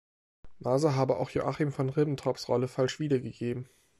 [0.57, 3.67] Maser habe auch Joachim von Ribbentrops Rolle falsch wiedergegeben.